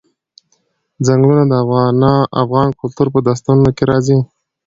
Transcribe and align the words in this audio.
ځنګلونه 1.05 1.43
د 1.49 1.53
افغان 2.43 2.69
کلتور 2.79 3.07
په 3.13 3.19
داستانونو 3.27 3.69
کې 3.77 3.83
راځي. 3.91 4.19